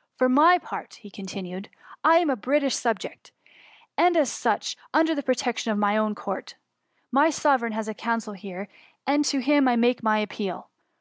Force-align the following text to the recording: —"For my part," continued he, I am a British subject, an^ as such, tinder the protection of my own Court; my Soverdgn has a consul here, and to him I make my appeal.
—"For 0.18 0.28
my 0.28 0.56
part," 0.58 1.00
continued 1.12 1.66
he, 1.66 1.72
I 2.04 2.18
am 2.18 2.30
a 2.30 2.36
British 2.36 2.76
subject, 2.76 3.32
an^ 3.98 4.14
as 4.14 4.30
such, 4.30 4.76
tinder 4.94 5.16
the 5.16 5.22
protection 5.24 5.72
of 5.72 5.78
my 5.78 5.96
own 5.96 6.14
Court; 6.14 6.54
my 7.10 7.26
Soverdgn 7.28 7.72
has 7.72 7.88
a 7.88 7.94
consul 7.94 8.34
here, 8.34 8.68
and 9.04 9.24
to 9.24 9.40
him 9.40 9.66
I 9.66 9.74
make 9.74 10.00
my 10.04 10.20
appeal. 10.20 10.68